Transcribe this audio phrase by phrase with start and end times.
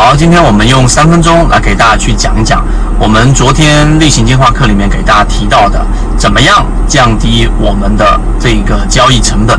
[0.00, 2.64] 好，今天我们用三分钟来给大家去讲一讲
[3.00, 5.84] 我们昨天例行进化课里面给大家提到的，
[6.16, 9.58] 怎么样降低我们的这个交易成本。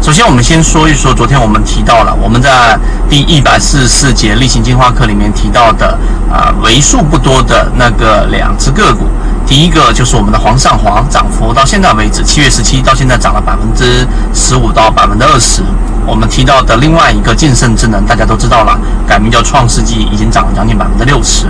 [0.00, 2.78] 首先，我们先说一说昨天我们提到了我们在
[3.10, 5.98] 第一百四十四节例行进化课里面提到的
[6.32, 9.04] 啊，为数不多的那个两只个股。
[9.46, 15.60] 第一个就是我们的煌上煌，涨幅到现在为止，七月十七到现在涨了百分之十五到百分之二十。
[16.06, 21.46] 我们提到的另外一个晋盛智能，大家都知道了，改名叫创世纪，已经涨了将近百分之六十。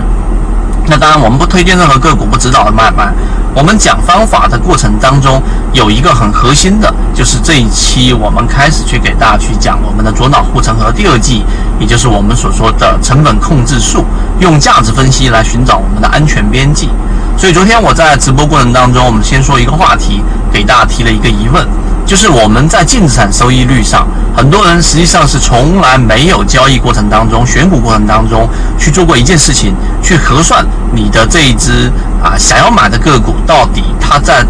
[0.89, 3.11] 那当然，我们不推荐任何个股，不指导的买卖。
[3.53, 5.41] 我们讲方法的过程当中，
[5.73, 11.43] 有一个很核心的，就是这一期我们开始去给大家去讲我们的左脑护城河第二季，
[11.79, 14.05] 也就是我们所说的成本控制术，
[14.39, 16.89] 用价值分析来寻找我们的安全边际。
[17.37, 21.67] 所以昨天我在直播过程当中，我们先说一个话题，给大家提了一个疑问。
[22.07, 28.47] 就是我们在净资产收益率上，很多人实际上是从来没有交易过程当中、选股过程当中
[28.79, 31.91] 去做过一件事情，去核算你的这一只
[32.23, 34.41] 啊想要买的个股到底它在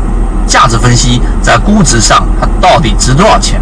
[0.46, 3.60] 价值分析、在估值上它到底值多少钱？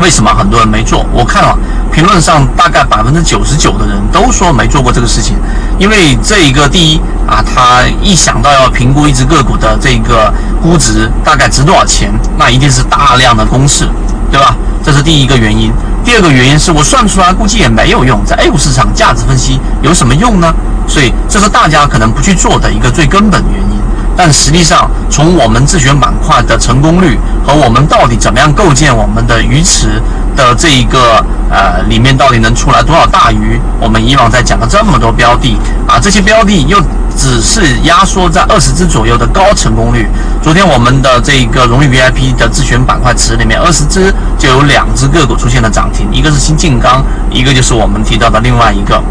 [0.00, 1.04] 为什么很多人没做？
[1.12, 1.58] 我看了
[1.92, 5.36] 评论上大概百分之九十九的人都说没做过这个事情，
[5.80, 7.00] 因为这一个第一。
[7.30, 13.88] 啊，他一想到要评估一只个股的这个估值大概值多少钱，那一定是大量的公式，
[14.30, 14.54] 对吧？
[14.82, 15.72] 这是第一个原因。
[16.02, 20.52] 第二个原因是我算出来估计也没有用，在 A 股市场价值分析有什么用呢？
[20.88, 23.78] 所以这是大家可能不去做的一个最根本原因。
[24.16, 30.02] 但实际上，从我们自选板块的成功率和我们到底怎么样构建我们的鱼池
[30.34, 36.82] 的这一个呃里面到底能出来多少大鱼，我们以往在讲了这么多标的啊，这些标的又。
[37.20, 40.08] 只是压缩在二十只左右的高成功率。
[40.42, 49.02] 昨天我们的这个荣誉 VIP 的自选板块池里面，二十只就有两只个股出现了涨停，一个是新晋钢，一个就是我们提到的另外一个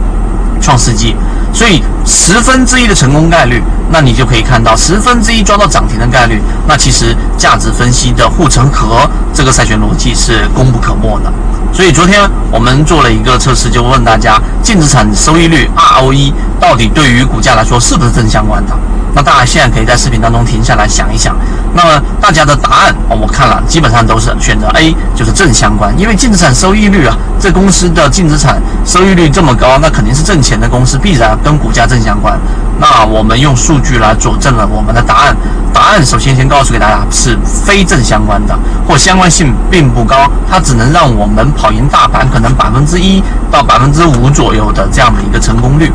[0.59, 1.15] 创世纪。
[1.53, 11.31] 所以十分之一的成功概率，那你就可以看到十分之一抓到涨停的概率，那其实价值分析的护城河这个筛选逻辑是功不可没的。
[11.71, 18.77] 所以昨天我们做了一个测试，就问大家净资产收益率 ROE 到底对于股价来说是不是正相关的？
[19.13, 21.35] 那大家现在可以在视频当中停下来想一想。
[21.73, 25.93] 那么大家的答案我看了，基本上都是选择 A，就是正相关。
[25.99, 32.39] 因为净资产收益率啊，这公司的净资产收益率这么高，那肯定是挣钱的公司，必然跟股价正相关。
[32.79, 35.35] 那我们用数据来佐证了我们的答案。
[35.73, 45.91] 答案首先先告诉给大家是非正相关的，或相关性并不高，它只能让我们跑赢大盘可能百分之一到百分之五左右的这样的一个成功率。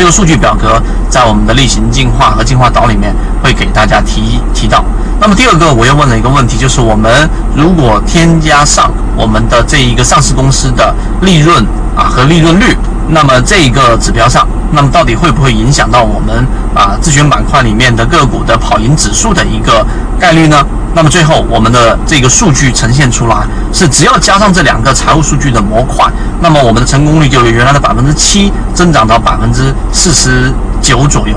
[0.00, 0.80] 这个数据表格
[1.10, 4.82] 在我们的例行进化和进化岛里面会给大家提提到。
[5.20, 11.62] 那么第二个我又问了一个问题，就是我们如果添加上我们的这一个上市公司的利润
[11.94, 12.74] 啊和利润率，
[13.10, 14.48] 那么这一个指标上。
[14.72, 19.84] 那么到底会不会影响到我们啊自选板块里面的个股的跑赢指数的一个
[20.18, 20.64] 概率呢？
[20.94, 31.36] 那么最后我们的这个数据呈现出来是，只要加上这两个财务数据的模块，那么我们的成功率就由原来的百分之七增长到百分之四十九左右。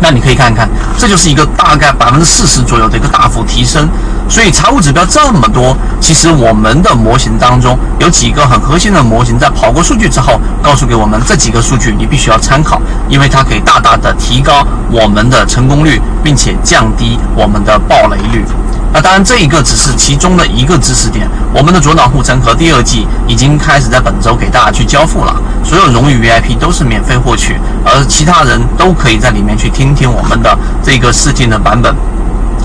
[0.00, 0.68] 那你可以看看，
[0.98, 3.88] 这就是一个大概百分之四十左右的一个大幅提升。
[4.28, 18.44] 所以财务指标这么多，其实我们的模型当中有几个很核心的模型，在跑过数据之后，告诉给我们这几个数据你必须要参考，因为它可以大大的提高我们的成功率，并且降低我们的暴雷率。
[18.92, 21.26] 那当然，这一个只是其中的一个知识点。
[21.54, 31.94] 我们的左脑护城河第二季已经开始在本周给大家去交付了，所有荣誉 VIP 都是免费获取，而其他人都可以在里面去听听我们的这个试听的版本。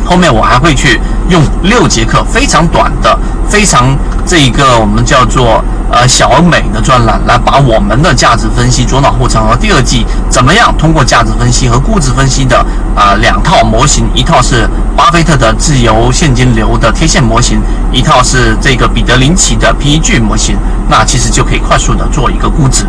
[0.07, 3.17] 后面我还会去用六节课非常短的、
[3.49, 3.93] 非常
[4.25, 20.55] 这一个我们叫做呃小而美的专栏，来把我们的价值分析左脑护城河第二季怎么样通过价值分析和估值分析的啊两套模型，一套是巴菲特的自由现金流的贴现模型，一套是这个彼得林奇的 PEG 模型，
[20.89, 22.85] 那其实就可以快速的做一个估值。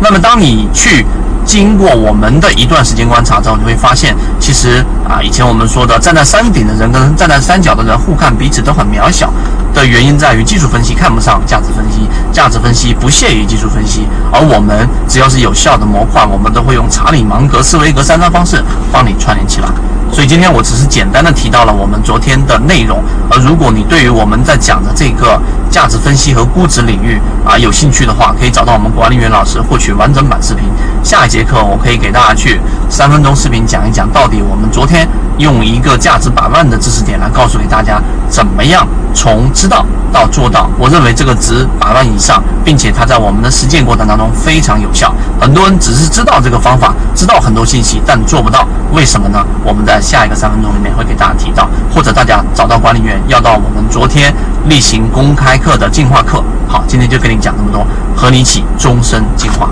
[0.00, 1.06] 那么当你去。
[1.46, 9.32] 经过我们的一段时间观察之后，你会发现，其实啊，以前我们说的站在山顶的人跟站在山脚的人互看彼此都很渺小
[9.72, 12.00] 的原因，在于技术分析看不上价值分析，
[12.32, 18.60] 价值分析不屑于技术分析，而我们只要是有效的模块，我们都会用查理芒格、斯维格三张方式
[18.92, 19.68] 帮你串联起来。
[20.12, 25.40] 所以今天我只是简单的提到了我们昨天的内容，而如果你对于我们在讲的这个。
[25.76, 30.64] 价值分析和估值领域啊，有兴趣的话，可以找到我们管理员老师获取完整版视频。
[31.04, 32.58] 下一节课我可以给大家去
[32.88, 35.06] 三分钟视频讲一讲，到底我们昨天
[35.36, 40.70] 用一个价值百万的知识点来告诉给大家，怎么样从知道到做到。
[40.78, 45.14] 我认为这个值百万以上，并且它在我们的实践过程当中非常有效。
[45.38, 49.44] 很多人只是知道这个方法，知道很多信息，但做不到，为什么呢？
[49.62, 54.34] 我们在下一个三分钟里面会给大家提到，或者大家找到管理员要到我们昨天
[54.68, 56.42] 例行公开课的进化课。
[56.68, 57.86] 好，今天就跟你讲这么多，
[58.16, 59.70] 和你一起终身进化。